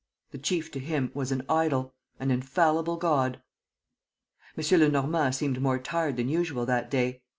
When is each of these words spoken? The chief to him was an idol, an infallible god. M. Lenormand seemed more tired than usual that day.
The 0.31 0.39
chief 0.39 0.71
to 0.71 0.79
him 0.79 1.11
was 1.13 1.31
an 1.31 1.43
idol, 1.47 1.93
an 2.19 2.31
infallible 2.31 2.97
god. 2.97 3.39
M. 4.57 4.79
Lenormand 4.79 5.35
seemed 5.35 5.61
more 5.61 5.77
tired 5.77 6.17
than 6.17 6.27
usual 6.27 6.65
that 6.65 6.89
day. 6.89 7.21